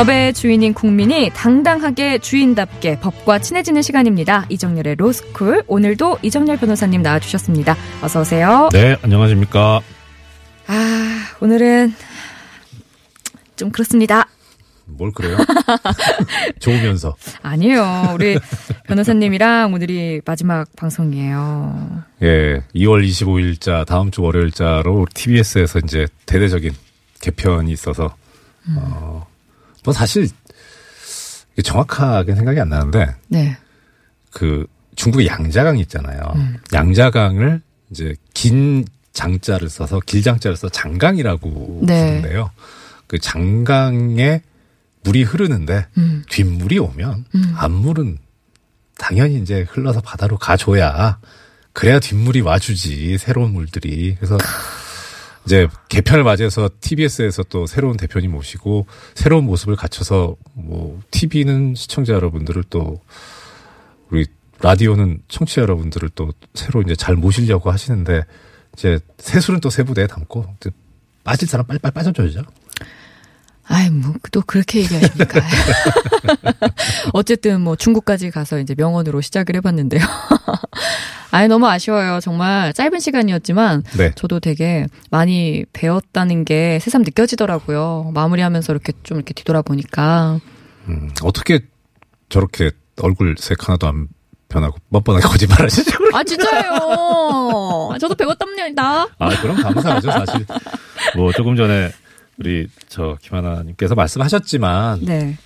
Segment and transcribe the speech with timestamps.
[0.00, 4.46] 법의 주인인 국민이 당당하게 주인답게 법과 친해지는 시간입니다.
[4.48, 5.64] 이정열의 로스쿨.
[5.66, 7.76] 오늘도 이정열 변호사님 나와주셨습니다.
[8.00, 8.70] 어서 오세요.
[8.72, 9.82] 네, 안녕하십니까.
[10.68, 11.92] 아, 오늘은
[13.56, 14.26] 좀 그렇습니다.
[14.86, 15.36] 뭘 그래요?
[16.60, 17.14] 좋으면서.
[17.42, 18.12] 아니에요.
[18.14, 18.38] 우리
[18.86, 22.04] 변호사님이랑 오늘이 마지막 방송이에요.
[22.22, 26.72] 예, 2월 25일자 다음 주 월요일자로 TBS에서 이제 대대적인
[27.20, 28.14] 개편이 있어서
[28.66, 28.76] 음.
[28.78, 29.29] 어,
[29.84, 30.28] 뭐 사실
[31.62, 33.56] 정확하게 생각이 안 나는데 네.
[34.32, 36.20] 그 중국의 양자강 있잖아요.
[36.36, 36.56] 음.
[36.72, 42.06] 양자강을 이제 긴 장자를 써서 길장자를 써서 장강이라고 네.
[42.06, 42.50] 부르는데요.
[43.06, 44.42] 그 장강에
[45.02, 46.22] 물이 흐르는데 음.
[46.30, 47.54] 뒷물이 오면 음.
[47.56, 48.18] 앞물은
[48.98, 51.18] 당연히 이제 흘러서 바다로 가줘야
[51.72, 54.36] 그래야 뒷물이 와주지 새로운 물들이 그래서
[55.44, 62.64] 이제 개편을 맞이해서 TBS에서 또 새로운 대표님 모시고 새로운 모습을 갖춰서 뭐 TV는 시청자 여러분들을
[62.70, 63.00] 또
[64.10, 64.26] 우리
[64.60, 68.24] 라디오는 청취자 여러분들을 또 새로 이제 잘 모시려고 하시는데
[68.74, 70.70] 이제 세술은 또 세부대에 담고 이제
[71.24, 72.42] 빠질 사람 빨리빨리 빠져줘야죠.
[73.70, 75.40] 아이, 뭐, 또 그렇게 얘기하십니까.
[77.14, 80.00] 어쨌든 뭐 중국까지 가서 이제 명언으로 시작을 해봤는데요.
[81.30, 82.18] 아이, 너무 아쉬워요.
[82.20, 84.10] 정말 짧은 시간이었지만 네.
[84.16, 88.10] 저도 되게 많이 배웠다는 게 새삼 느껴지더라고요.
[88.12, 90.40] 마무리하면서 이렇게 좀 이렇게 뒤돌아보니까.
[90.88, 91.60] 음, 어떻게
[92.28, 94.08] 저렇게 얼굴 색 하나도 안
[94.48, 95.96] 변하고 뻔뻔하게 거짓말 하시죠?
[96.12, 97.90] 아, 진짜요.
[98.00, 99.06] 저도 배웠답니다.
[99.20, 100.44] 아, 그럼 감사하죠, 사실.
[101.14, 101.92] 뭐, 조금 전에
[102.40, 105.36] 우리 저 김하나님께서 말씀하셨지만, 네.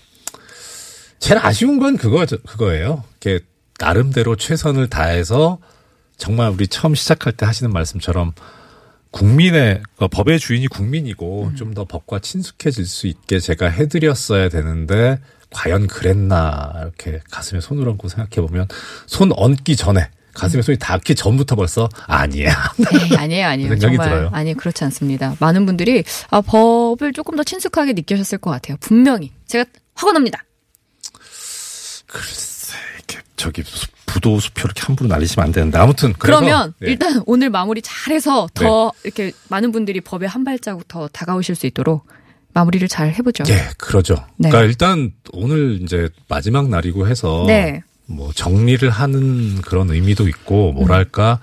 [1.19, 3.03] 제일 아쉬운 건 그거, 그거예요.
[3.21, 3.44] 이렇게
[3.81, 5.59] 나름대로 최선을 다해서
[6.16, 8.32] 정말 우리 처음 시작할 때 하시는 말씀처럼
[9.10, 15.19] 국민의, 어, 법의 주인이 국민이고 좀더 법과 친숙해질 수 있게 제가 해드렸어야 되는데
[15.50, 18.66] 과연 그랬나 이렇게 가슴에 손을 얹고 생각해 보면
[19.06, 22.55] 손 얹기 전에 가슴에 손이 닿기 전부터 벌써 아니야.
[22.77, 22.87] 네,
[23.17, 23.69] 아니에요, 아니에요.
[23.71, 24.31] 생각이 정말 들어요.
[24.33, 25.37] 아니 그렇지 않습니다.
[25.41, 28.77] 많은 분들이 아, 법을 조금 더 친숙하게 느끼셨을 것 같아요.
[28.81, 30.44] 분명히 제가 확언합니다.
[32.06, 36.87] 글쎄, 이렇게 저기 수- 부도 수표 이렇게 함부로 날리시면 안 되는데 아무튼 그러면 예.
[36.91, 42.06] 일단 오늘 마무리 잘해서 더 이렇게 많은 분들이 법에 한 발자국 더 다가오실 수 있도록
[42.53, 43.43] 마무리를 잘 해보죠.
[43.49, 44.15] 예, 그러죠.
[44.37, 44.50] 네.
[44.50, 47.83] 그러니까 일단 오늘 이제 마지막 날이고 해서 네.
[48.07, 51.41] 뭐 정리를 하는 그런 의미도 있고 뭐랄까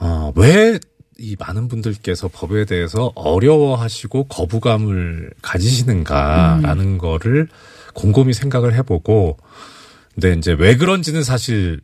[0.00, 0.78] 어, 왜
[1.20, 6.98] 이 많은 분들께서 법에 대해서 어려워하시고 거부감을 가지시는가라는 음.
[6.98, 7.48] 거를
[7.94, 9.36] 곰곰이 생각을 해보고
[10.14, 11.80] 근데 이제 왜 그런지는 사실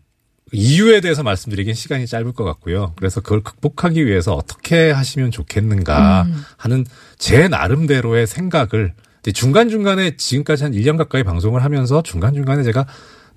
[0.52, 2.92] 이유에 대해서 말씀드리긴 시간이 짧을 것 같고요.
[2.94, 6.44] 그래서 그걸 극복하기 위해서 어떻게 하시면 좋겠는가 음.
[6.56, 6.86] 하는
[7.18, 8.94] 제 나름대로의 생각을
[9.32, 12.86] 중간중간에 지금까지 한 1년 가까이 방송을 하면서 중간중간에 제가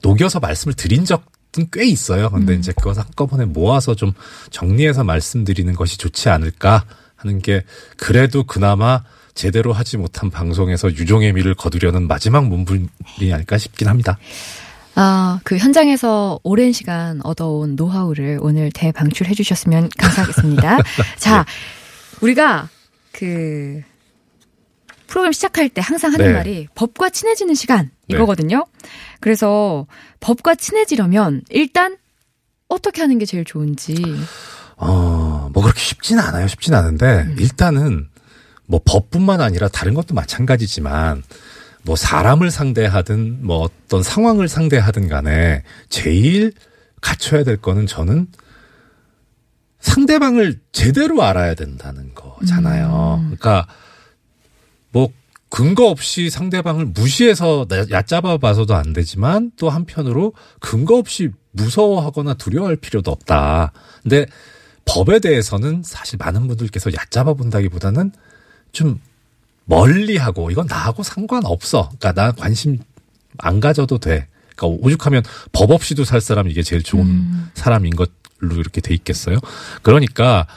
[0.02, 2.30] 녹여서 말씀을 드린 적은 꽤 있어요.
[2.30, 2.60] 근데 음.
[2.60, 4.14] 이제 그것을 한꺼번에 모아서 좀
[4.52, 6.86] 정리해서 말씀드리는 것이 좋지 않을까
[7.16, 7.64] 하는 게
[7.98, 9.04] 그래도 그나마
[9.34, 12.88] 제대로 하지 못한 방송에서 유종의 미를 거두려는 마지막 문분이
[13.32, 14.18] 아닐까 싶긴 합니다.
[14.96, 20.80] 아, 그 현장에서 오랜 시간 얻어온 노하우를 오늘 대방출해 주셨으면 감사하겠습니다.
[21.18, 21.46] 자,
[22.22, 22.68] 우리가
[23.12, 23.84] 그
[25.08, 26.34] 프로그램 시작할 때 항상 하는 네.
[26.34, 28.16] 말이 법과 친해지는 시간 네.
[28.16, 28.66] 이거거든요.
[29.20, 29.88] 그래서
[30.20, 31.98] 법과 친해지려면 일단
[32.68, 33.96] 어떻게 하는 게 제일 좋은지.
[34.76, 36.48] 어, 뭐 그렇게 쉽지는 않아요.
[36.48, 37.36] 쉽지는 않은데 음.
[37.40, 38.10] 일단은
[38.66, 41.24] 뭐 법뿐만 아니라 다른 것도 마찬가지지만
[41.84, 46.52] 뭐 사람을 상대하든 뭐 어떤 상황을 상대하든 간에 제일
[47.00, 48.28] 갖춰야 될 거는 저는
[49.80, 53.22] 상대방을 제대로 알아야 된다는 거잖아요.
[53.22, 53.36] 음.
[53.38, 53.68] 그러니까
[54.92, 55.10] 뭐
[55.50, 62.76] 근거 없이 상대방을 무시해서 나- 얕잡아 봐서도 안 되지만 또 한편으로 근거 없이 무서워하거나 두려워할
[62.76, 63.72] 필요도 없다.
[64.04, 64.26] 근데
[64.86, 68.12] 법에 대해서는 사실 많은 분들께서 얕잡아 본다기보다는
[68.72, 69.00] 좀
[69.66, 71.90] 멀리하고 이건 나하고 상관없어.
[72.00, 72.80] 그러니까 나 관심
[73.38, 74.28] 안 가져도 돼.
[74.56, 77.50] 그러니까 오죽하면 법 없이도 살 사람 이게 제일 좋은 음.
[77.54, 78.10] 사람인 것
[78.42, 79.38] 이렇게 돼 있겠어요?
[79.82, 80.48] 그러니까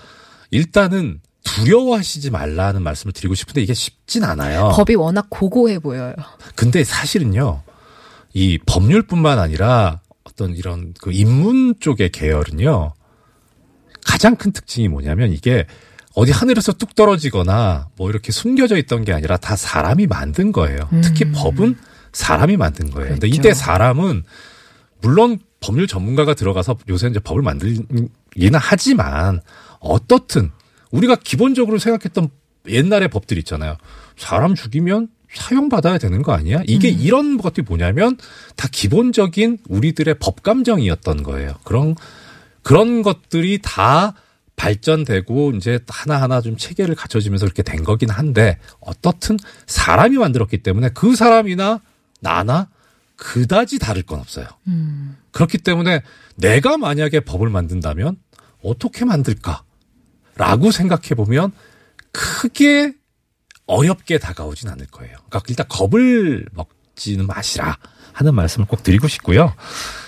[0.51, 4.73] 일단은 두려워하시지 말라는 말씀을 드리고 싶은데 이게 쉽진 않아요.
[4.75, 6.15] 법이 워낙 고고해 보여요.
[6.55, 7.63] 근데 사실은요,
[8.33, 12.95] 이 법률뿐만 아니라 어떤 이런 그 인문 쪽의 계열은요,
[14.07, 15.67] 가장 큰 특징이 뭐냐면 이게
[16.15, 20.81] 어디 하늘에서 뚝 떨어지거나 뭐 이렇게 숨겨져 있던 게 아니라 다 사람이 만든 거예요.
[21.03, 21.77] 특히 법은
[22.13, 23.11] 사람이 만든 거예요.
[23.11, 23.31] 근데 음.
[23.31, 23.37] 그렇죠.
[23.37, 24.25] 이때 사람은
[25.01, 28.09] 물론 법률 전문가가 들어가서 요새 이제 법을 만들기는
[28.55, 29.41] 하지만
[29.79, 30.51] 어떻든
[30.91, 32.29] 우리가 기본적으로 생각했던
[32.69, 33.77] 옛날의 법들 있잖아요.
[34.17, 36.63] 사람 죽이면 사형받아야 되는 거 아니야?
[36.67, 38.17] 이게 이런 것들이 뭐냐면
[38.57, 41.55] 다 기본적인 우리들의 법 감정이었던 거예요.
[41.65, 41.95] 그런
[42.63, 44.15] 그런 것들이 다
[44.57, 51.17] 발전되고 이제 하나하나 좀 체계를 갖춰지면서 이렇게 된 거긴 한데 어떻든 사람이 만들었기 때문에 그
[51.17, 51.81] 사람이나
[52.21, 52.69] 나나
[53.17, 54.47] 그다지 다를 건 없어요.
[55.31, 56.03] 그렇기 때문에
[56.37, 58.17] 내가 만약에 법을 만든다면
[58.63, 59.63] 어떻게 만들까?
[60.41, 61.53] 라고 생각해 보면
[62.13, 62.95] 크게
[63.67, 65.15] 어렵게 다가오진 않을 거예요.
[65.29, 67.77] 그러니까 일단 겁을 먹지는 마시라
[68.15, 69.53] 하는 말씀을 꼭 드리고 싶고요.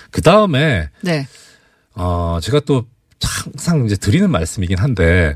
[0.09, 1.27] 그 다음에 네.
[1.93, 2.87] 어 제가 또
[3.21, 5.35] 항상 이제 드리는 말씀이긴 한데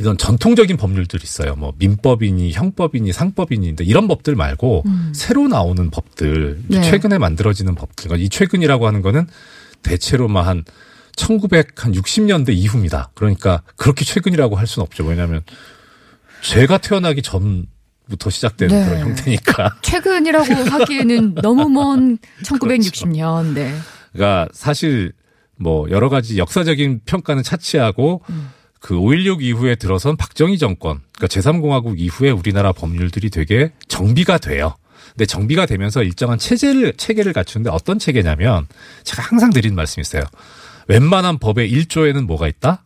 [0.00, 1.54] 이런 전통적인 법률들 있어요.
[1.54, 4.82] 뭐 민법이니 형법이니 상법이니인데 이런 법들 말고
[5.14, 6.82] 새로 나오는 법들 네.
[6.82, 9.28] 최근에 만들어지는 법들 그러니까 이 최근이라고 하는 거는
[9.82, 10.64] 대체로만 한
[11.16, 13.10] 1960년대 이후입니다.
[13.14, 15.04] 그러니까 그렇게 최근이라고 할 수는 없죠.
[15.04, 15.42] 왜냐하면
[16.42, 17.66] 제가 태어나기 전
[18.08, 18.84] 부터 시작된 네.
[18.84, 19.76] 그런 형태니까.
[19.82, 23.54] 최근이라고 하기에는 너무 먼 1960년.
[23.54, 23.74] 네.
[24.12, 25.12] 그러니까 사실
[25.56, 28.22] 뭐 여러 가지 역사적인 평가는 차치하고
[28.80, 34.74] 그5.16 이후에 들어선 박정희 정권, 그러니까 제3공화국 이후에 우리나라 법률들이 되게 정비가 돼요.
[35.10, 38.66] 근데 정비가 되면서 일정한 체제를, 체계를 갖추는데 어떤 체계냐면
[39.04, 40.24] 제가 항상 드리는 말씀이 있어요.
[40.88, 42.84] 웬만한 법의 1조에는 뭐가 있다?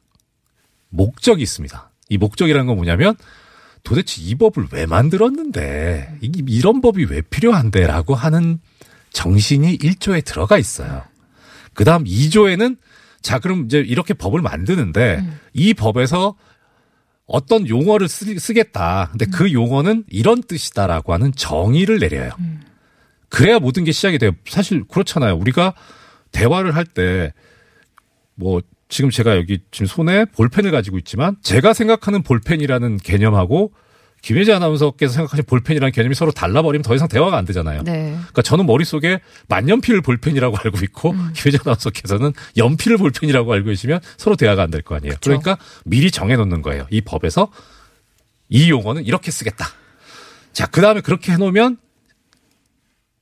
[0.89, 1.91] 목적이 있습니다.
[2.09, 3.15] 이 목적이라는 건 뭐냐면
[3.83, 8.59] 도대체 이 법을 왜 만들었는데 이- 이런 법이 왜 필요한데 라고 하는
[9.13, 11.05] 정신이 1조에 들어가 있어요.
[11.75, 12.77] 그 다음 2조에는
[13.23, 16.37] 자, 그럼 이제 이렇게 법을 만드는데 이 법에서
[17.27, 22.31] 어떤 용어를 쓰, 겠다 근데 그 용어는 이런 뜻이다라고 하는 정의를 내려요.
[23.29, 24.31] 그래야 모든 게 시작이 돼요.
[24.49, 25.35] 사실 그렇잖아요.
[25.37, 25.75] 우리가
[26.31, 27.33] 대화를 할 때
[28.37, 33.73] 뭐 지금 제가 여기 지금 손에 볼펜을 가지고 있지만 제가 생각하는 볼펜이라는 개념하고
[34.23, 37.83] 김혜지 아나운서께서 생각하시는 볼펜이라는 개념이 서로 달라버리면 더 이상 대화가 안 되잖아요.
[37.83, 38.13] 네.
[38.17, 41.33] 그러니까 저는 머릿속에 만년필 볼펜이라고 알고 있고 음.
[41.35, 45.15] 김혜정 아나운서께서는 연필 볼펜이라고 알고 계시면 서로 대화가 안 될 거 아니에요.
[45.23, 46.87] 그러니까 미리 정해놓는 거예요.
[46.91, 47.51] 이 법에서
[48.49, 49.67] 이 용어는 이렇게 쓰겠다.
[50.53, 51.77] 자, 그 다음에 그렇게 해놓으면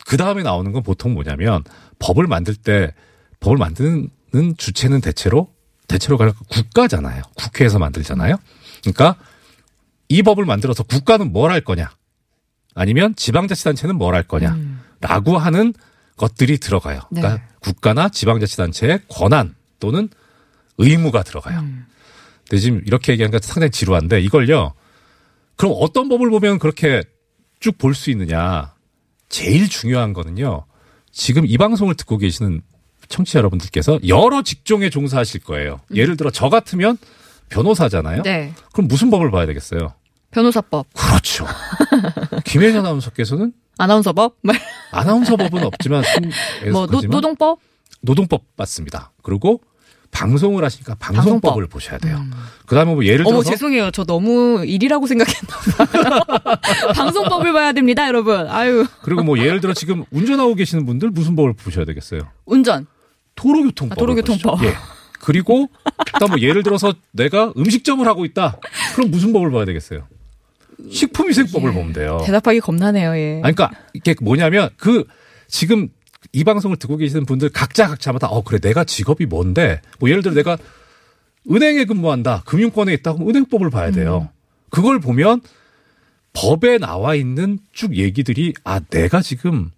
[0.07, 1.65] 그 다음에 나오는 건 보통 뭐냐면
[1.99, 2.93] 법을 만들 때
[3.41, 4.11] 법을 만드는
[4.57, 5.53] 주체는 대체로
[5.87, 7.23] 대체로 가 국가잖아요.
[7.35, 8.37] 국회에서 만들잖아요.
[8.83, 9.17] 그러니까
[10.09, 11.91] 이 법을 만들어서 국가는 뭘 할 거냐?
[12.75, 14.57] 아니면 지방자치단체는 뭘 할 거냐?
[15.01, 15.73] 라고 하는
[16.17, 17.01] 것들이 들어가요.
[17.11, 17.43] 그러니까 네.
[17.61, 20.09] 국가나 지방자치단체의 권한 또는
[20.79, 21.65] 의무가 들어가요.
[22.49, 24.75] 근데 지금 이렇게 얘기하니까 상당히 지루한데 이걸요.
[25.57, 27.03] 그럼 어떤 법을 보면 그렇게
[27.61, 28.75] 쭉 볼 수 있느냐?
[29.29, 30.67] 제일 중요한 거는요.
[31.13, 32.61] 지금 이 방송을 듣고 계시는
[33.15, 35.81] 청취자 여러분들께서 여러 직종에 종사하실 거예요.
[35.95, 36.99] 예를 들어 저 같으면
[37.49, 38.23] 변호사잖아요.
[38.23, 38.53] 네.
[38.73, 39.93] 그럼 무슨 법을 봐야 되겠어요?
[40.33, 41.47] 변호사법, 그렇죠.
[42.45, 44.37] 김혜연 아나운서께서는 아나운서법,
[44.91, 46.03] 아나운서법은 없지만
[46.73, 47.61] 뭐 노, 노동법,
[48.01, 49.13] 노동법 맞습니다.
[49.23, 49.61] 그리고
[50.11, 51.59] 방송을 하시니까 방송법을 방송법.
[51.59, 51.69] 음.
[51.69, 52.21] 보셔야 돼요.
[52.67, 53.91] 그다음에 뭐 예를 어머 들어서 죄송해요.
[53.93, 55.57] 저 너무 일이라고 생각했나
[55.87, 56.21] 봐요.
[56.95, 58.49] 방송법을 봐야 됩니다, 여러분.
[58.49, 62.23] 아유 그리고 뭐 예를 들어 지금 운전하고 계시는 분들 무슨 법을 보셔야 되겠어요?
[62.47, 62.87] 운전.
[63.35, 63.93] 도로교통법.
[63.93, 64.65] 아, 도로교통법.
[64.65, 64.75] 예.
[65.21, 65.69] 그리고
[66.13, 68.59] 일단 뭐 예를 들어서 내가 음식점을 하고 있다.
[68.95, 70.07] 그럼 무슨 법을 봐야 되겠어요?
[70.91, 72.19] 식품위생법을 보면 돼요.
[72.25, 73.17] 대답하기 겁나네요.
[73.17, 73.41] 예.
[73.43, 75.05] 아니, 그러니까 이게 뭐냐면 그
[75.49, 75.89] 지금
[76.33, 80.35] 이 방송을 듣고 계시는 분들 각자 각자마다 어 그래 내가 직업이 뭔데 뭐 예를 들어
[80.35, 80.59] 내가
[81.51, 84.29] 은행에 근무한다 금융권에 있다 그럼 은행법을 봐야 돼요.
[84.71, 85.41] 그걸 보면
[86.33, 89.71] 법에 나와 있는 쭉 얘기들이 아 내가 지금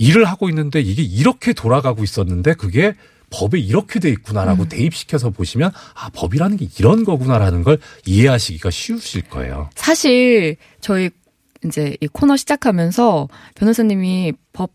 [0.00, 2.94] 일을 하고 있는데 이게 이렇게 돌아가고 있었는데 그게
[3.28, 9.70] 법에 이렇게 돼 있구나라고 대입시켜서 보시면 아 법이라는 게 이런 거구나라는 걸 이해하시기가 쉬우실 거예요.
[9.76, 11.10] 사실 저희
[11.64, 14.72] 이제 이 코너 시작하면서 변호사님이 법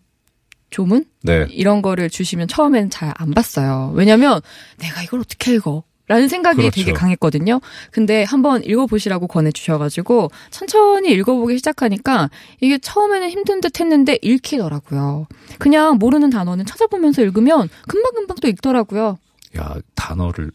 [0.70, 1.48] 조문 네.
[1.50, 3.92] 이런 거를 주시면 처음에는 잘안 봤어요.
[3.96, 4.40] 왜냐면
[4.78, 5.84] 내가 이걸 어떻게 읽어?
[6.08, 6.76] 라는 생각이 그렇죠.
[6.76, 7.62] 되게 강했거든요.
[7.92, 12.30] 근데 한번 읽어보시라고 권해주셔가지고 천천히 읽어보기 시작하니까
[12.62, 15.28] 이게 처음에는 힘든 듯 했는데 읽히더라고요.
[15.58, 19.18] 그냥 모르는 단어는 찾아보면서 읽으면 금방금방 또 읽더라고요.
[19.58, 20.52] 야, 단어를,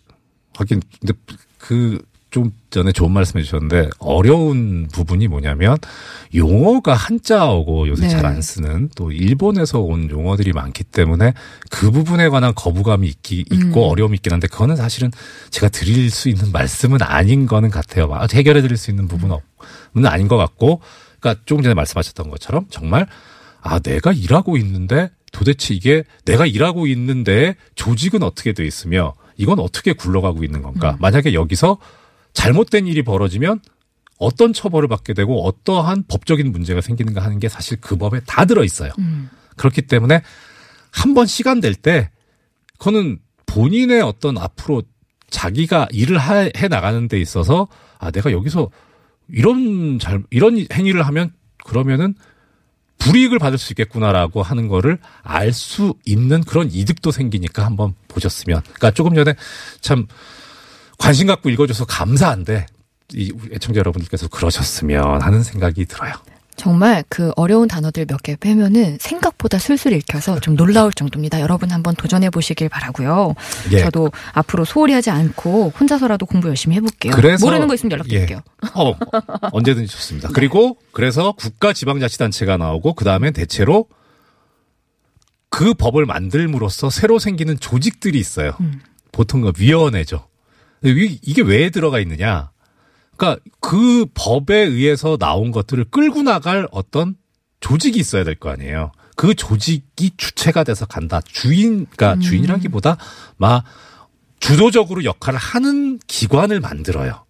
[0.56, 1.14] 하긴, 근데
[1.58, 1.98] 그,
[2.30, 5.76] 좀 전에 좋은 말씀 해 주셨는데, 어려운 부분이 뭐냐면,
[6.34, 8.08] 용어가 한자어고 요새 네.
[8.08, 11.34] 잘안 쓰는, 또 일본에서 온 용어들이 많기 때문에,
[11.70, 13.90] 그 부분에 관한 거부감이 있기, 있고 음.
[13.90, 15.10] 어려움이 있긴 한데, 그거는 사실은
[15.50, 18.08] 제가 드릴 수 있는 말씀은 아닌 거는 같아요.
[18.12, 19.36] 아, 해결해 드릴 수 있는 부분은
[19.96, 20.06] 음.
[20.06, 20.80] 아닌 것 같고,
[21.18, 23.06] 그러니까 조금 전에 말씀하셨던 것처럼, 정말,
[23.60, 29.92] 아, 내가 일하고 있는데, 도대체 이게 내가 일하고 있는데 조직은 어떻게 돼 있으며 이건 어떻게
[29.92, 30.96] 굴러가고 있는 건가?
[31.00, 31.78] 만약에 여기서
[32.32, 33.60] 잘못된 일이 벌어지면
[34.18, 38.62] 어떤 처벌을 받게 되고 어떠한 법적인 문제가 생기는가 하는 게 사실 그 법에 다 들어
[38.64, 38.92] 있어요.
[38.98, 39.30] 음.
[39.56, 40.22] 그렇기 때문에
[40.92, 42.10] 한 번 시간 될 때
[42.78, 44.82] 그거는 본인의 어떤 앞으로
[45.30, 47.68] 자기가 일을 하- 해 나가는 데 있어서
[47.98, 48.70] 아 내가 여기서
[49.28, 51.32] 이런 잘 이런 행위를 하면
[51.64, 52.14] 그러면은
[52.98, 58.90] 불이익을 받을 수 있겠구나라고 하는 거를 알 수 있는 그런 이득도 생기니까 한번 보셨으면 그러니까
[58.90, 59.34] 조금 전에
[59.80, 60.06] 참
[61.00, 62.66] 관심 갖고 읽어줘서 감사한데
[63.14, 66.12] 이 애청자 여러분들께서 그러셨으면 하는 생각이 들어요.
[66.56, 71.40] 정말 그 어려운 단어들 몇 개 빼면은 생각보다 술술 읽혀서 좀 놀라울 정도입니다.
[71.40, 73.34] 여러분 한번 도전해 보시길 바라고요.
[73.72, 73.78] 예.
[73.78, 77.14] 저도 앞으로 소홀히 하지 않고 혼자서라도 공부 열심히 해볼게요.
[77.14, 78.40] 그래서- 모르는 거 있으면 연락드릴게요.
[78.74, 78.94] 어,
[79.52, 80.28] 언제든지 좋습니다.
[80.34, 83.86] 그리고 그래서 국가 지방자치단체가 나오고 그 다음에 대체로
[85.48, 88.52] 그 법을 만들므로써 새로 생기는 조직들이 있어요.
[89.12, 90.26] 보통 그 위원회죠.
[90.82, 92.50] 이게 왜 들어가 있느냐?
[93.16, 97.16] 그러니까 그 법에 의해서 나온 것들을 끌고 나갈 어떤
[97.60, 98.92] 조직이 있어야 될 거 아니에요.
[99.16, 101.20] 그 조직이 주체가 돼서 간다.
[101.26, 102.96] 주인, 그러니까 주인이라기보다
[103.36, 103.64] 막
[104.38, 107.26] 주도적으로 역할을 하는 기관을 만들어요.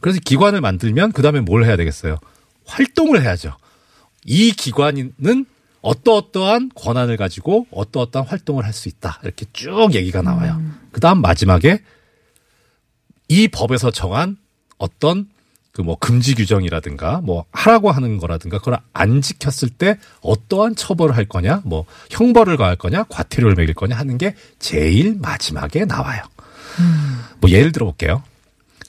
[0.00, 2.18] 그래서 기관을 만들면 그 다음에 뭘 해야 되겠어요?
[2.66, 3.56] 활동을 해야죠.
[4.24, 5.46] 이 기관은
[5.80, 9.18] 어떠어떠한 권한을 가지고 어떠어떠한 활동을 할 수 있다.
[9.24, 10.62] 이렇게 쭉 얘기가 나와요.
[10.92, 11.82] 그 다음 마지막에
[13.28, 14.36] 이 법에서 정한
[14.78, 15.28] 어떤
[15.74, 21.24] 그 뭐 금지 규정이라든가 뭐 하라고 하는 거라든가 그걸 안 지켰을 때 어떠한 처벌을 할
[21.24, 26.22] 거냐 뭐 형벌을 가할 거냐 과태료를 매길 거냐 하는 게 제일 마지막에 나와요.
[27.40, 28.22] 뭐 예를 들어 볼게요.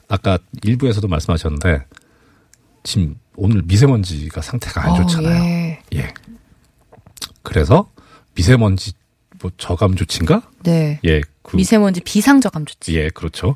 [0.07, 1.85] 아까 일부에서도 말씀하셨는데
[2.83, 5.43] 지금 오늘 미세먼지가 상태가 안 어, 좋잖아요.
[5.43, 5.81] 예.
[5.95, 6.13] 예.
[7.41, 7.89] 그래서
[8.35, 8.93] 미세먼지
[9.41, 10.43] 뭐 저감 조치인가?
[10.61, 10.99] 네.
[11.03, 11.21] 예.
[11.41, 12.95] 그 미세먼지 비상저감 조치.
[12.95, 13.55] 예, 그렇죠.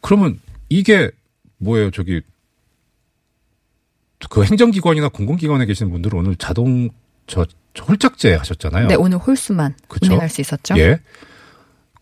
[0.00, 1.10] 그러면 이게
[1.58, 1.90] 뭐예요?
[1.90, 2.20] 저기
[4.28, 6.90] 그 행정기관이나 공공기관에 계시는 분들은 오늘 자동
[7.26, 8.88] 저, 저 홀짝제 하셨잖아요.
[8.88, 10.06] 네, 오늘 홀수만 그쵸?
[10.06, 10.76] 운행할 수 있었죠.
[10.78, 11.00] 예.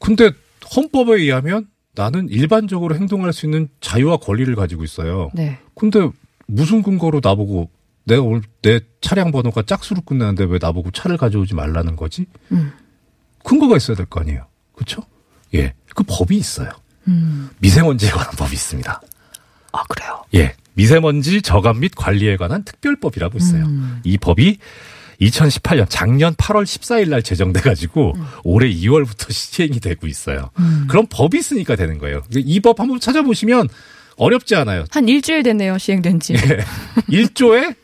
[0.00, 0.30] 근데
[0.74, 5.30] 헌법에 의하면 나는 일반적으로 행동할 수 있는 자유와 권리를 가지고 있어요.
[5.34, 5.58] 네.
[5.74, 6.08] 근데
[6.46, 7.70] 무슨 근거로 나보고
[8.04, 12.26] 내가 오늘 내 차량 번호가 짝수로 끝나는데 왜 나보고 차를 가져오지 말라는 거지?
[12.52, 12.72] 음.
[13.44, 14.46] 근거가 있어야 될 거 아니에요.
[14.74, 15.02] 그렇죠?
[15.54, 15.74] 예.
[15.94, 16.70] 그 법이 있어요.
[17.08, 17.50] 음.
[17.58, 19.00] 미세먼지에 관한 법이 있습니다.
[19.72, 20.24] 아, 그래요.
[20.34, 20.54] 예.
[20.74, 23.64] 미세먼지 저감 및 관리에 관한 특별법이라고 있어요.
[23.66, 24.00] 음.
[24.04, 24.58] 이 법이
[25.20, 28.24] 2018년 작년 8월 14일 날 제정돼 가지고 음.
[28.44, 30.50] 올해 2월부터 시행이 되고 있어요.
[30.88, 32.22] 그럼 법이 있으니까 되는 거예요.
[32.36, 33.68] 이 법 한번 찾아보시면
[34.16, 34.84] 어렵지 않아요.
[34.90, 36.34] 한 일주일 됐네요, 시행된 지.
[36.34, 36.38] 예.
[37.08, 37.74] 1조에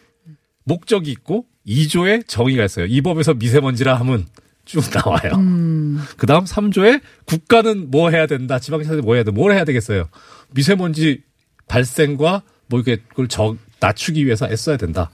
[0.65, 2.87] 목적이 있고 2조에 정의가 있어요.
[2.87, 4.27] 이 법에서 미세먼지라 하면
[4.65, 5.33] 쭉 나와요.
[5.35, 6.03] 음.
[6.17, 8.59] 그 다음 3조에 국가는 뭐 해야 된다.
[8.59, 9.31] 지방자치단체 뭐 해야 돼.
[9.31, 10.09] 뭘 해야 되겠어요.
[10.51, 11.23] 미세먼지
[11.69, 15.11] 발생과 뭐 이게 그걸 저, 낮추기 위해서 애써야 된다.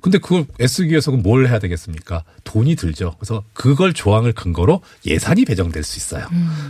[0.00, 2.22] 근데 그걸 애쓰기 위해서 뭘 해야 되겠습니까?
[2.44, 3.16] 돈이 들죠.
[3.18, 6.26] 그래서 그걸 조항을 근거로 예산이 배정될 수 있어요.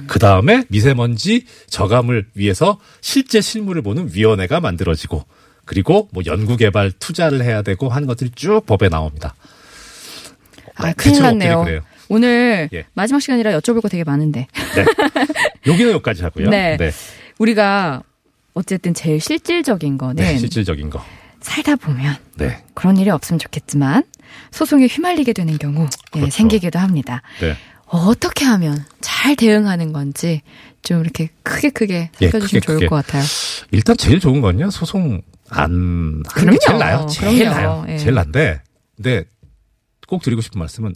[0.07, 5.27] 그 다음에 미세먼지 저감을 위해서 실제 실무를 보는 위원회가 만들어지고
[5.67, 9.35] 그리고 뭐 연구개발 투자를 해야 되고 하는 것들이 쭉 법에 나옵니다.
[10.77, 11.65] 아, 큰일 대체로 났네요.
[11.65, 11.81] 그래요.
[12.09, 12.85] 오늘 예.
[12.95, 14.47] 마지막 시간이라 여쭤볼 거 되게 많은데.
[14.75, 14.85] 네.
[15.67, 16.51] 여기는 여기까지 하고요.
[16.51, 16.77] 네.
[16.79, 16.91] 네.
[17.39, 18.03] 우리가
[18.55, 21.05] 어쨌든 제일 실질적인 거는 네, 실질적인 거.
[21.41, 22.65] 살다 보면 네.
[22.75, 24.03] 그런 일이 없으면 좋겠지만
[24.51, 25.85] 소송에 휘말리게 되는 경우
[26.17, 26.31] 예, 그렇죠.
[26.31, 27.23] 생기기도 합니다.
[27.41, 27.55] 네.
[27.87, 30.43] 어떻게 하면 잘 대응하는 건지
[30.83, 32.87] 좀 이렇게 크게 크게 예, 살펴주시면 크게, 좋을 크게.
[32.89, 33.23] 것 같아요.
[33.71, 34.71] 일단 제일 좋은 건요.
[34.71, 36.53] 소송 안 하는 그럼요.
[36.53, 37.07] 게 제일 나요.
[37.11, 37.57] 제일 그럼요.
[37.57, 37.87] 나요.
[37.89, 37.99] 예.
[37.99, 38.61] 제일 난데.
[38.97, 39.25] 근데
[40.09, 40.95] 꼭 드리고 싶은 말씀은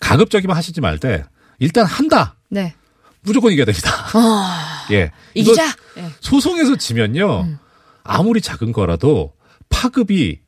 [0.00, 1.24] 가급적이면 하시지 말되
[1.58, 2.36] 일단 한다.
[2.48, 2.74] 네.
[3.22, 3.90] 무조건 이겨야 됩니다.
[4.92, 5.10] 예.
[5.34, 5.66] 이거 이기자.
[5.98, 6.04] 예.
[6.20, 7.40] 소송에서 지면요.
[7.42, 7.58] 음.
[8.04, 9.32] 아무리 작은 거라도
[9.68, 10.40] 파급이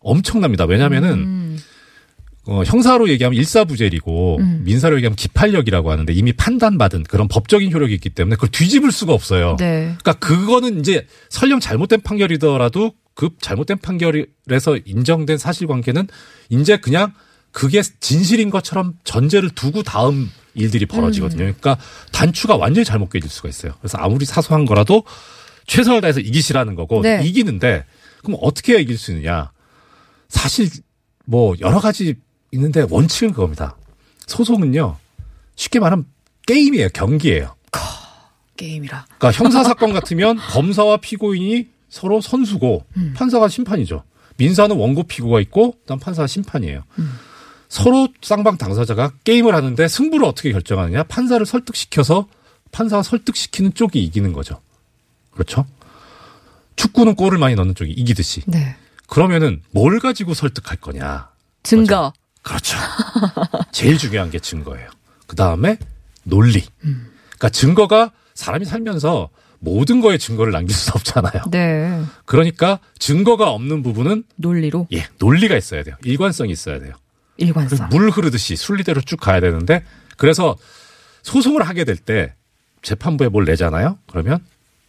[0.00, 0.64] 엄청납니다.
[0.64, 1.58] 왜냐면은 음.
[2.48, 4.62] 어, 형사로 얘기하면 일사부재리고 음.
[4.64, 9.56] 민사로 얘기하면 기판력이라고 하는데 이미 판단받은 그런 법적인 효력이 있기 때문에 그걸 뒤집을 수가 없어요.
[9.58, 9.96] 네.
[10.00, 16.06] 그러니까 그거는 이제 설령 잘못된 판결이더라도 그 잘못된 판결에서 인정된 사실관계는
[16.50, 17.12] 이제 그냥
[17.56, 21.38] 그게 진실인 것처럼 전제를 두고 다음 일들이 벌어지거든요.
[21.38, 21.78] 그러니까
[22.12, 23.72] 단추가 완전히 잘못 깨질 수가 있어요.
[23.80, 25.04] 그래서 아무리 사소한 거라도
[25.66, 27.22] 최선을 다해서 이기시라는 거고 네.
[27.24, 27.86] 이기는데
[28.22, 29.52] 그럼 어떻게 이길 수 있느냐?
[30.28, 30.68] 사실
[31.24, 32.16] 뭐 여러 가지
[32.52, 33.78] 있는데 원칙은 그겁니다.
[34.26, 34.98] 소송은요.
[35.54, 36.04] 쉽게 말하면
[36.46, 36.90] 게임이에요.
[36.90, 37.56] 경기예요.
[38.58, 39.06] 게임이라.
[39.16, 42.84] 그러니까 형사 사건 같으면 검사와 피고인이 서로 선수고
[43.14, 44.02] 판사가 심판이죠.
[44.36, 46.82] 민사는 원고 피고가 있고 그다음 판사가 심판이에요.
[47.68, 51.04] 서로 쌍방 당사자가 게임을 하는데 승부를 어떻게 결정하느냐?
[51.04, 52.28] 판사를 설득시켜서
[52.72, 54.60] 판사가 설득시키는 쪽이 이기는 거죠.
[55.30, 55.66] 그렇죠?
[56.76, 58.42] 축구는 골을 많이 넣는 쪽이 이기듯이.
[58.46, 58.76] 네.
[59.06, 61.30] 그러면은 뭘 가지고 설득할 거냐?
[61.62, 62.12] 증거.
[62.42, 62.78] 그렇죠.
[63.72, 64.88] 제일 중요한 게 증거예요.
[65.26, 65.78] 그 다음에
[66.22, 66.64] 논리.
[66.78, 71.44] 그러니까 증거가 사람이 살면서 모든 거에 증거를 남길 수 없잖아요.
[71.50, 72.02] 네.
[72.24, 75.96] 그러니까 증거가 없는 부분은 논리로 예 논리가 있어야 돼요.
[76.04, 76.92] 일관성이 있어야 돼요.
[77.36, 77.88] 일관성.
[77.90, 79.84] 물 흐르듯이 순리대로 쭉 가야 되는데
[80.16, 80.56] 그래서
[81.22, 82.34] 소송을 하게 될 때
[82.82, 83.98] 재판부에 뭘 내잖아요.
[84.06, 84.38] 그러면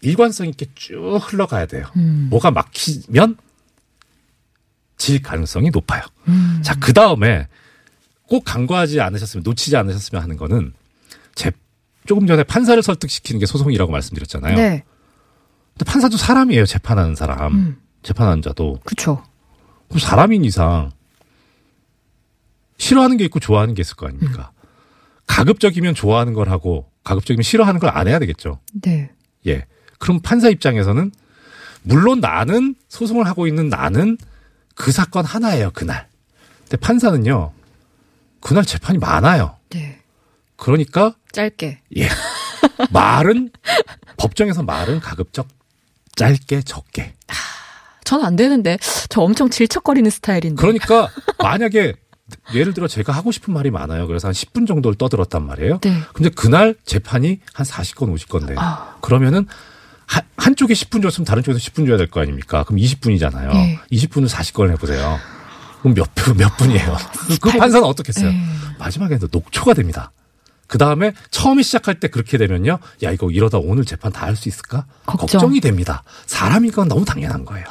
[0.02, 1.86] 일관성 있게 쭉 흘러가야 돼요.
[1.96, 2.28] 음.
[2.30, 3.38] 뭐가 막히면
[4.98, 6.04] 질 가능성이 높아요.
[6.28, 6.60] 음.
[6.64, 7.48] 자, 그 다음에
[8.28, 10.74] 꼭 간과하지 않으셨으면, 놓치지 않으셨으면 하는 거는
[11.34, 11.52] 제,
[12.06, 14.56] 조금 전에 판사를 설득시키는 게 소송이라고 말씀드렸잖아요.
[14.56, 14.84] 네.
[15.78, 17.54] 근데 판사도 사람이에요, 재판하는 사람.
[17.54, 17.78] 음.
[18.04, 18.80] 재판하는 자도.
[19.88, 20.92] 그럼 사람인 이상
[22.78, 24.52] 싫어하는 게 있고 좋아하는 게 있을 거 아닙니까?
[25.26, 28.60] 가급적이면 좋아하는 걸 하고 가급적이면 싫어하는 걸 안 해야 되겠죠.
[28.82, 29.12] 네.
[29.48, 29.66] 예.
[30.00, 31.12] 그럼 판사 입장에서는
[31.84, 34.18] 물론 나는 소송을 하고 있는 나는
[34.76, 36.08] 그 사건 하나예요, 그날.
[36.62, 37.52] 근데 판사는요.
[38.42, 39.58] 그날 재판이 많아요.
[39.70, 40.00] 네.
[40.56, 41.82] 그러니까 짧게.
[41.98, 42.10] 예.
[42.92, 43.52] 말은
[44.18, 45.48] 법정에서 말은 가급적
[46.16, 47.14] 짧게 적게.
[48.04, 48.78] 전 안 되는데
[49.10, 50.60] 저 엄청 질척거리는 스타일인데.
[50.62, 51.94] 그러니까 만약에
[52.54, 54.08] 예를 들어 제가 하고 싶은 말이 많아요.
[54.08, 55.80] 그래서 한 10분 정도를 떠들었단 말이에요.
[55.82, 56.02] 네.
[56.14, 58.56] 근데 그날 재판이 한 40건, 50건데.
[58.58, 58.96] 아.
[59.02, 59.48] 그러면은
[60.06, 62.64] 한, 한쪽에 10분 줬으면 다른 쪽에서 10분 줘야 될 거 아닙니까?
[62.64, 63.52] 그럼 20분이잖아요.
[63.54, 63.80] 네.
[63.92, 65.20] 20분을 40건을 해보세요.
[65.82, 66.98] 그럼 몇, 분- 몇 분이에요?
[67.42, 68.30] 그 판사는 어떻겠어요?
[68.32, 68.44] 네.
[68.80, 70.12] 마지막에는 녹초가 됩니다.
[70.68, 72.80] 그 다음에 처음에 시작할 때 그렇게 되면요.
[73.04, 74.86] 야, 이거 이러다 오늘 재판 다 할 수 있을까?
[75.06, 75.56] 걱정.
[75.56, 76.04] 이 됩니다.
[76.26, 77.66] 사람인 건 너무 당연한 거예요.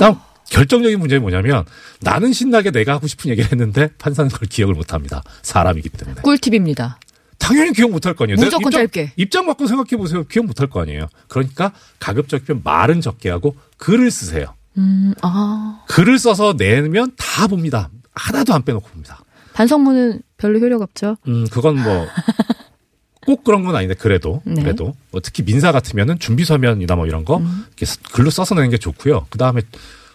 [0.00, 0.16] 다음
[0.54, 1.64] 결정적인 문제는 뭐냐면
[2.00, 5.22] 나는 신나게 내가 하고 싶은 얘기를 했는데 판사는 그걸 기억을 못 합니다.
[5.42, 6.20] 사람이기 때문에.
[6.22, 6.98] 꿀팁입니다.
[7.38, 8.36] 당연히 기억 못 할 거 아니에요.
[8.36, 9.12] 무조건 입장, 짧게.
[9.16, 10.24] 입장 바꿔 생각해 보세요.
[10.24, 11.08] 기억 못 할 거 아니에요.
[11.28, 14.54] 그러니까 가급적이면 말은 적게 하고 글을 쓰세요.
[14.78, 15.82] 음, 아.
[15.88, 17.90] 글을 써서 내면 다 봅니다.
[18.14, 19.20] 하나도 안 빼놓고 봅니다.
[19.52, 21.16] 반성문은 별로 효력 없죠.
[21.28, 22.06] 음, 그건 뭐,
[23.26, 24.62] 꼭 그런 건 아닌데, 그래도, 네.
[24.62, 24.94] 그래도.
[25.10, 27.66] 뭐 특히 민사 같으면은 준비 서면이나 뭐 이런 거, 음.
[28.12, 29.26] 글로 써서 내는 게 좋고요.
[29.30, 29.62] 그 다음에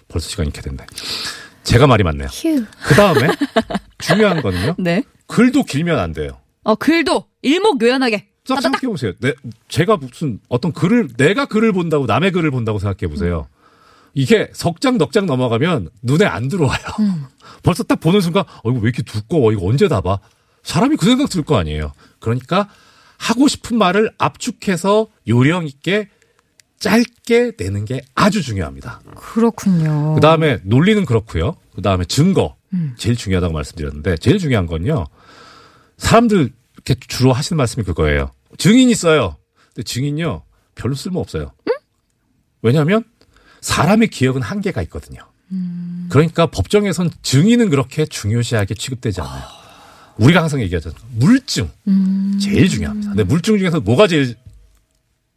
[0.09, 0.85] 벌써 시간이 이렇게 됐네.
[1.63, 2.27] 제가 말이 많네요.
[2.27, 2.65] 휴.
[2.83, 3.27] 그 다음에
[3.99, 4.75] 중요한 거는요.
[4.79, 5.03] 네.
[5.27, 6.39] 글도 길면 안 돼요.
[6.63, 8.27] 어, 글도 일목요연하게.
[8.47, 8.61] 딱.
[8.61, 9.13] 생각해 보세요.
[9.19, 9.33] 내,
[9.67, 13.47] 제가 무슨 어떤 글을, 내가 글을 본다고 남의 글을 본다고 생각해 보세요.
[14.15, 16.79] 이게 석장, 넉장 넘어가면 눈에 안 들어와요.
[17.61, 19.51] 벌써 딱 보는 순간, 어, 이거 왜 이렇게 두꺼워?
[19.51, 20.17] 이거 언제 다 봐?
[20.63, 21.93] 사람이 그 생각 들 거 아니에요.
[22.19, 22.67] 그러니까
[23.17, 26.09] 하고 싶은 말을 압축해서 요령 있게
[26.79, 29.01] 짧게 내는 게 아주 중요합니다.
[29.15, 30.15] 그렇군요.
[30.15, 31.55] 그 다음에 논리는 그렇고요.
[31.75, 32.55] 그 다음에 증거.
[32.73, 32.93] 음.
[32.97, 35.05] 제일 중요하다고 말씀드렸는데, 제일 중요한 건요.
[35.97, 38.31] 사람들 이렇게 주로 하시는 말씀이 그거예요.
[38.57, 39.37] 증인 있어요.
[39.73, 40.43] 근데 증인요,
[40.75, 41.51] 별로 쓸모 없어요.
[42.61, 43.03] 왜냐하면
[43.61, 45.21] 사람의 기억은 한계가 있거든요.
[45.51, 46.07] 음.
[46.09, 49.43] 그러니까 법정에선 증인은 그렇게 중요시하게 취급되지 않아요.
[50.17, 50.99] 우리가 항상 얘기하잖아요.
[51.15, 51.69] 물증.
[51.87, 52.37] 음.
[52.41, 53.11] 제일 중요합니다.
[53.11, 54.35] 근데 물증 중에서 뭐가 제일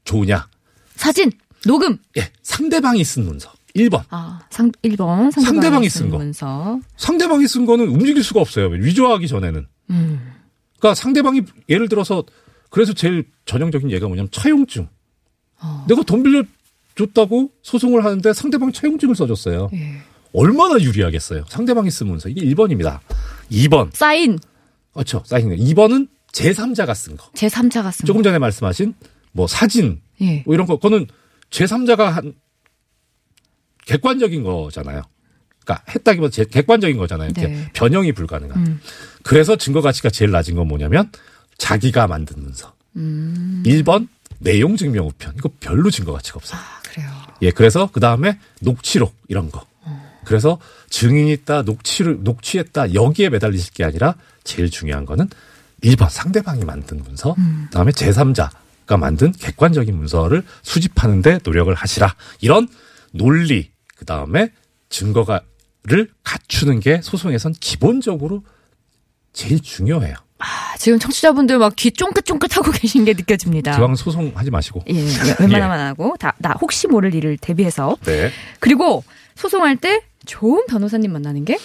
[0.05, 0.49] 좋으냐?
[0.97, 1.31] 사진,
[1.67, 1.99] 녹음.
[2.17, 3.51] 예, 상대방이 쓴 문서.
[3.77, 4.03] 1번.
[4.11, 6.19] 아, 상 1번 상대방이, 상대방이 쓴 거.
[6.19, 6.81] 문서.
[6.97, 8.67] 상대방이 쓴 거는 움직일 수가 없어요.
[8.69, 9.67] 위조하기 전에는.
[9.91, 10.33] 음.
[10.79, 12.25] 그러니까 상대방이 예를 들어서
[12.69, 14.89] 그래서 제일 전형적인 예가 뭐냐면 차용증.
[15.61, 15.85] 어.
[15.89, 16.43] 내가 돈 빌려
[16.97, 19.71] 줬다고 소송을 하는데 상대방이 차용증을 써줬어요.
[19.73, 19.99] 예.
[20.35, 21.45] 얼마나 유리하겠어요.
[21.49, 22.29] 상대방이 쓴 문서.
[22.29, 22.99] 이게 1번입니다.
[23.51, 23.91] 2번.
[23.95, 24.39] 사인
[24.93, 25.23] 그렇죠.
[25.25, 25.49] 사인.
[25.57, 27.31] 2번은 제3자가 쓴 거.
[27.35, 28.25] 제 3자가 쓴 조금 거.
[28.29, 28.95] 전에 말씀하신
[29.33, 30.43] 뭐 사진 예.
[30.47, 31.07] 뭐 이런 거 그거는
[31.51, 32.35] 제3자가 한
[33.87, 35.03] 객관적인 거잖아요.
[35.65, 37.31] 그러니까 했다기보다 제- 객관적인 거잖아요.
[37.31, 37.71] 이렇게 네.
[37.73, 38.67] 변형이 불가능한.
[38.67, 38.81] 음.
[39.23, 41.11] 그래서 증거 가치가 제일 낮은 건 뭐냐면
[41.59, 42.73] 자기가 만든 문서.
[42.97, 43.63] 음.
[43.67, 44.09] 1번
[44.39, 45.35] 내용 증명 우편.
[45.37, 46.61] 이거 별로 증거 가치가 없어요.
[46.61, 47.09] 아, 그래요.
[47.43, 49.65] 예, 그래서 그다음에 녹취록 이런 거.
[50.25, 50.59] 그래서
[50.89, 55.29] 증인이 있다, 녹취를 녹취했다 여기에 매달리실 게 아니라 제일 중요한 거는
[55.83, 58.49] 1번 상대방이 만든 문서, 그다음에 제3자
[58.93, 62.15] 가 만든 객관적인 문서를 수집하는데 노력을 하시라.
[62.43, 62.69] 이런
[63.13, 64.51] 논리, 그 다음에
[64.91, 68.43] 증거가를 갖추는 게 소송에선 기본적으로
[69.33, 70.15] 제일 중요해요.
[70.39, 73.75] 아, 지금 청취자분들 막 귀 쫑긋쫑긋 하고 계신 게 느껴집니다.
[73.77, 74.83] 기왕 소송하지 마시고.
[74.91, 78.31] 예, 예, 웬만하면 안 하고 다, 나 혹시 모를 일을 대비해서 네.
[78.61, 79.05] 그리고
[79.37, 81.59] 소송할 때 좋은 변호사님 만나는 게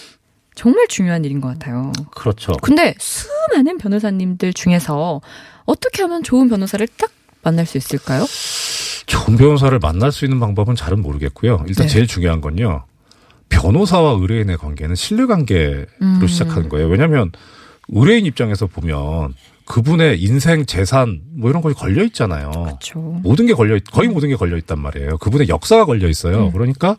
[0.56, 1.92] 정말 중요한 일인 것 같아요.
[2.12, 2.54] 그렇죠.
[2.62, 5.20] 근데 수많은 변호사님들 중에서
[5.66, 7.12] 어떻게 하면 좋은 변호사를 딱
[7.48, 8.26] 만날 수 있을까요?
[9.06, 11.64] 좋은 변호사를 만날 수 있는 방법은 잘은 모르겠고요.
[11.68, 11.94] 일단 네.
[11.94, 12.84] 제일 중요한 건요.
[13.48, 16.28] 변호사와 의뢰인의 관계는 신뢰관계로 음.
[16.28, 16.88] 시작하는 거예요.
[16.88, 17.32] 왜냐하면
[17.88, 19.34] 의뢰인 입장에서 보면
[19.64, 22.52] 그분의 인생, 재산 뭐 이런 것이 걸려 있잖아요.
[22.52, 23.00] 그렇죠.
[23.00, 25.18] 모든 게 걸려 있, 거의 모든 게 걸려 있단 말이에요.
[25.18, 26.48] 그분의 역사가 걸려 있어요.
[26.48, 26.52] 음.
[26.52, 26.98] 그러니까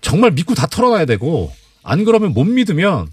[0.00, 3.08] 정말 믿고 다 털어놔야 되고 안 그러면 못 믿으면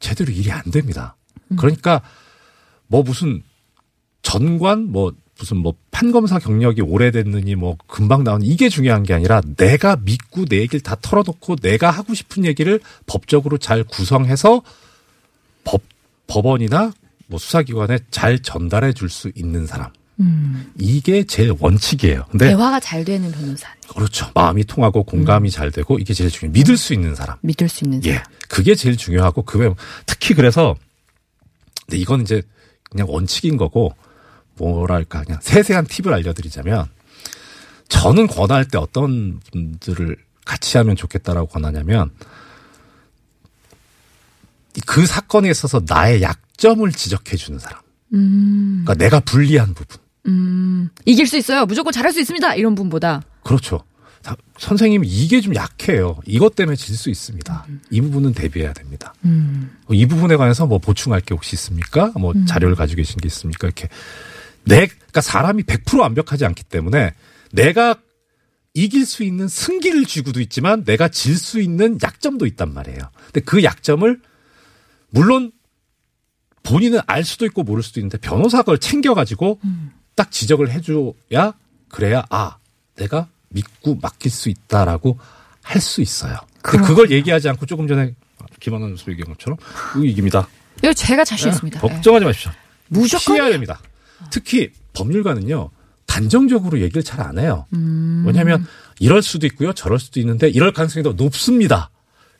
[0.00, 1.14] 제대로 일이 안 됩니다.
[1.52, 1.56] 음.
[1.56, 2.00] 그러니까
[2.88, 3.42] 뭐 무슨
[4.22, 9.96] 전관 뭐 무슨 뭐 판검사 경력이 오래됐느니 뭐 금방 나온 이게 중요한 게 아니라 내가
[9.96, 14.62] 믿고 내 얘기를 다 털어놓고 내가 하고 싶은 얘기를 법적으로 잘 구성해서
[15.64, 15.82] 법
[16.26, 16.92] 법원이나
[17.26, 19.90] 뭐 수사기관에 잘 전달해 줄 수 있는 사람.
[20.20, 20.70] 음.
[20.78, 22.26] 이게 제일 원칙이에요.
[22.30, 23.76] 근데 대화가 잘 되는 변호사님.
[23.94, 24.30] 그렇죠.
[24.34, 26.52] 마음이 통하고 공감이 잘 되고 이게 제일 중요해요.
[26.52, 27.38] 믿을 수 있는 사람.
[27.40, 28.16] 믿을 수 있는 사람.
[28.18, 28.22] 예.
[28.48, 29.72] 그게 제일 중요하고 그외
[30.06, 30.76] 특히 그래서
[31.86, 32.42] 근데 이건 이제
[32.90, 33.94] 그냥 원칙인 거고
[34.70, 36.86] 뭐랄까 그냥 세세한 팁을 알려드리자면
[37.88, 42.10] 저는 권할 때 어떤 분들을 같이 하면 좋겠다라고 권하냐면
[44.86, 47.80] 그 사건에 있어서 나의 약점을 지적해 주는 사람.
[48.14, 49.98] 음, 그러니까 내가 불리한 부분.
[50.26, 51.66] 음, 이길 수 있어요.
[51.66, 52.54] 무조건 잘할 수 있습니다.
[52.54, 53.22] 이런 분보다.
[53.42, 53.84] 그렇죠.
[54.22, 56.18] 다- 선생님이 이게 좀 약해요.
[56.26, 57.66] 이것 때문에 질 수 있습니다.
[57.90, 59.12] 이 부분은 대비해야 됩니다.
[59.24, 62.12] 음, 이 부분에 관해서 뭐 보충할 게 혹시 있습니까?
[62.18, 63.66] 뭐 자료를 가지고 계신 게 있습니까?
[63.66, 63.88] 이렇게
[64.64, 67.12] 내, 그러니까 사람이 100% 완벽하지 않기 때문에
[67.52, 67.96] 내가
[68.74, 72.98] 이길 수 있는 승기를 쥐고도 있지만 내가 질 수 있는 약점도 있단 말이에요.
[73.26, 74.20] 근데 그 약점을
[75.10, 75.52] 물론
[76.62, 79.60] 본인은 알 수도 있고 모를 수도 있는데 변호사가 그걸 챙겨가지고
[80.14, 81.52] 딱 지적을 해줘야
[81.88, 82.56] 그래야 아
[82.96, 85.18] 내가 믿고 맡길 수 있다라고
[85.62, 86.36] 할 수 있어요.
[86.62, 88.14] 그걸 얘기하지 않고 조금 전에
[88.60, 89.58] 김한원 선수 얘기한 것처럼
[90.02, 90.48] 이깁니다.
[90.78, 91.50] 이거 제가 자신 네?
[91.52, 91.78] 있습니다.
[91.78, 91.80] 예.
[91.80, 92.52] 걱정하지 마십시오.
[92.88, 93.80] 무조건 피해야 됩니다.
[94.30, 95.70] 특히 법률가는요
[96.06, 97.66] 단정적으로 얘기를 잘 안 해요.
[97.72, 98.24] 음.
[98.26, 98.66] 왜냐하면
[99.00, 101.90] 이럴 수도 있고요, 저럴 수도 있는데 이럴 가능성이 더 높습니다.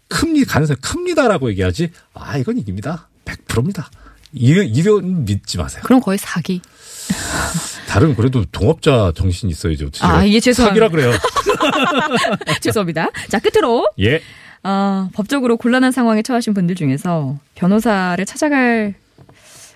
[0.08, 1.90] 큽니 가능성이 큽니다라고 얘기하지.
[2.14, 3.08] 아 이건 이깁니다.
[3.24, 3.90] 100%입니다.
[4.34, 5.82] 이 이런 믿지 마세요.
[5.84, 6.60] 그럼 거의 사기.
[7.88, 9.90] 다른 그래도 동업자 정신이 있어야죠.
[10.00, 10.86] 아, 예, 죄송합니다.
[10.86, 11.12] 사기라 그래요.
[12.60, 13.10] 죄송합니다.
[13.28, 14.20] 자, 끝으로 예.
[14.62, 18.94] 아, 법적으로 곤란한 상황에 처하신 분들 중에서 변호사를 찾아갈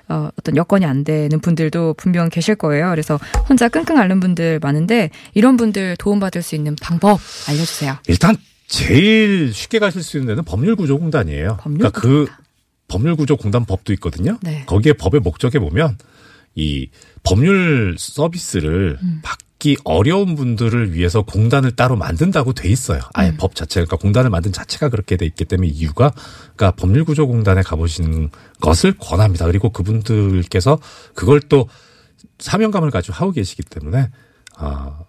[0.09, 2.91] 어, 어떤 여건이 안 되는 분들도 분명 계실 거예요.
[2.91, 7.97] 그래서 혼자 끙끙 앓는 분들 많은데 이런 분들 도움받을 수 있는 방법 알려주세요.
[8.09, 8.37] 일단
[8.69, 11.59] 제일 쉽게 가실 수 있는 데는 법률구조공단이에요.
[11.63, 12.37] 그러니까 그 법률구조공단.
[12.89, 14.39] 법률구조공단 법도 있거든요.
[14.43, 14.65] 네.
[14.67, 15.99] 거기에 법의 목적에 보면
[16.55, 16.89] 이
[17.23, 19.21] 법률 서비스를 음.
[19.57, 23.01] 받기 어려운 분들을 위해서 공단을 따로 만든다고 돼 있어요.
[23.15, 23.37] 아예 음.
[23.37, 26.13] 법 자체가 그러니까 공단을 만든 자체가 그렇게 돼 있기 때문에 이유가
[26.57, 29.47] 그러니까 법률구조공단에 가보시는 것을 권합니다.
[29.47, 30.79] 그리고 그분들께서
[31.15, 31.69] 그걸 또
[32.39, 34.11] 사명감을 가지고 하고 계시기 때문에
[34.57, 35.01] 아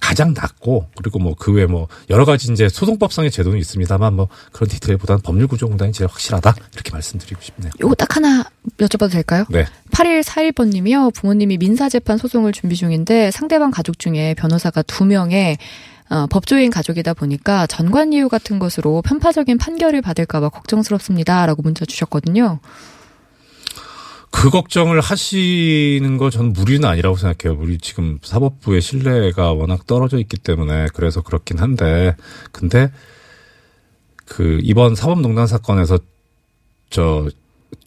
[0.00, 5.92] 가장 낫고 그리고 뭐 그외뭐 여러 가지 이제 소송법상의 제도는 있습니다만 뭐 그런 디테일보다는 법률구조공단이
[5.92, 7.72] 제일 확실하다 이렇게 말씀드리고 싶네요.
[7.80, 8.44] 요거 딱 하나
[8.78, 9.44] 여쭤봐도 될까요?
[9.48, 9.66] 네.
[9.90, 11.14] 8141번님이요.
[11.14, 15.58] 부모님이 민사재판 소송을 준비 중인데 상대방 가족 중에 변호사가 두 명의
[16.10, 22.60] 어, 법조인 가족이다 보니까 전관 이유 같은 것으로 편파적인 판결을 받을까봐 걱정스럽습니다라고 문자 주셨거든요.
[24.40, 27.60] 그 걱정을 하시는 거 저는 무리는 아니라고 생각해요.
[27.60, 32.14] 우리 지금 사법부의 신뢰가 워낙 떨어져 있기 때문에 그래서 그렇긴 한데
[32.52, 32.92] 근데
[34.26, 35.98] 그 이번 사법농단 사건에서
[36.88, 37.28] 저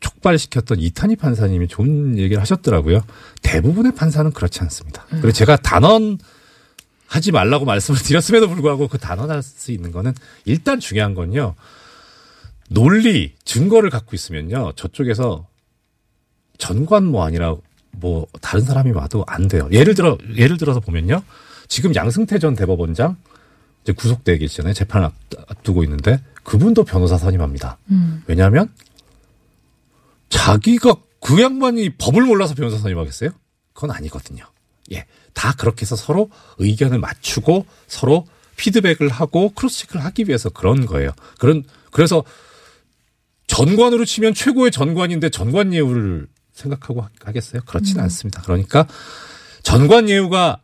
[0.01, 3.01] 촉발시켰던 이탄희 판사님이 좋은 얘기를 하셨더라고요.
[3.41, 5.05] 대부분의 판사는 그렇지 않습니다.
[5.09, 6.17] 그리고 제가 단언
[7.07, 11.55] 하지 말라고 말씀을 드렸음에도 불구하고 그 단언할 수 있는 거는 일단 중요한 건요.
[12.69, 14.73] 논리, 증거를 갖고 있으면요.
[14.75, 15.47] 저쪽에서
[16.65, 17.55] 전관 뭐 아니라
[17.91, 19.67] 뭐 다른 사람이 와도 안 돼요.
[19.71, 21.23] 예를 들어 예를 들어서 보면요.
[21.67, 23.17] 지금 양승태 전 대법원장
[23.83, 24.73] 이제 구속돼 계시잖아요.
[24.73, 25.13] 재판을 앞-
[25.49, 27.79] 앞두고 있는데 그분도 변호사 선임합니다.
[27.89, 28.23] 음.
[28.27, 28.69] 왜냐하면
[30.29, 33.31] 자기가 그 양반이 법을 몰라서 변호사 선임하겠어요?
[33.73, 34.45] 그건 아니거든요.
[34.93, 35.05] 예.
[35.33, 41.11] 다 그렇게 해서 서로 의견을 맞추고 서로 피드백을 하고 cross check를 하기 위해서 그런 거예요.
[41.39, 42.23] 그런 그래서
[43.47, 47.61] 전관으로 치면 최고의 전관인데 전관 예우를 생각하고 하- 하겠어요?
[47.65, 48.41] 그렇지는 않습니다.
[48.41, 48.87] 그러니까
[49.63, 50.61] 전관 예우가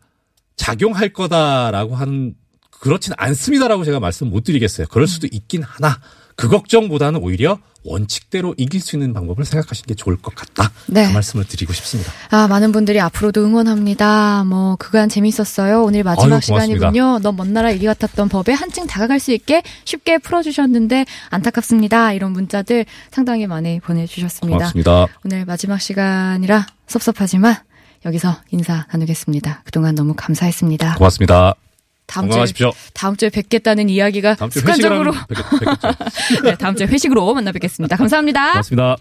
[0.56, 2.36] 작용할 거다라고 하는
[2.72, 4.88] 그렇진 않습니다라고 제가 말씀 못 드리겠어요.
[4.88, 6.00] 그럴 수도 있긴 하나
[6.38, 10.72] 그 걱정보다는 오히려 원칙대로 이길 수 있는 방법을 생각하시는 게 좋을 것 같다.
[10.88, 11.08] 네.
[11.08, 12.12] 그 말씀을 드리고 싶습니다.
[12.30, 14.44] 아, 많은 분들이 앞으로도 응원합니다.
[14.44, 15.84] 뭐, 그간 재밌었어요.
[15.84, 16.42] 오늘 마지막 아유.
[16.42, 17.20] 시간이군요.
[17.20, 22.14] 넌 먼 나라 얘기 같았던 법에 한층 다가갈 수 있게 쉽게 풀어주셨는데 안타깝습니다.
[22.14, 24.58] 이런 문자들 상당히 많이 보내주셨습니다.
[24.58, 25.08] 고맙습니다.
[25.24, 27.56] 오늘 마지막 시간이라 섭섭하지만
[28.06, 29.62] 여기서 인사 나누겠습니다.
[29.66, 30.96] 그동안 너무 감사했습니다.
[30.96, 31.56] 고맙습니다.
[32.08, 32.72] 다음 주에, 건강하십시오.
[32.94, 35.46] 다음 주에 뵙겠다는 이야기가 다음 주에 습관적으로 뵙겠.
[36.44, 37.96] 네, 다음 주에 회식으로 만나 뵙겠습니다.
[37.96, 38.52] 감사합니다.
[38.54, 38.98] 고맙습니다.